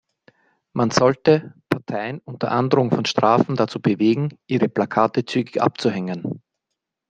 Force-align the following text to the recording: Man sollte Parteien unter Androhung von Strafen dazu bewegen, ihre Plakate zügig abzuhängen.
Man 0.73 0.89
sollte 0.89 1.53
Parteien 1.69 2.21
unter 2.25 2.51
Androhung 2.51 2.89
von 2.89 3.05
Strafen 3.05 3.55
dazu 3.55 3.79
bewegen, 3.79 4.35
ihre 4.47 4.67
Plakate 4.67 5.25
zügig 5.25 5.61
abzuhängen. 5.61 6.41